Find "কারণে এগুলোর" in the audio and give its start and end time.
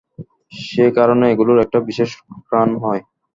0.97-1.57